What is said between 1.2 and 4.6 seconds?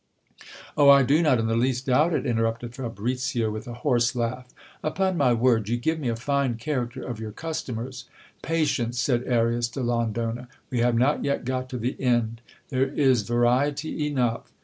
not in the least doubt it, interrupted Fabricio with a horse laugh.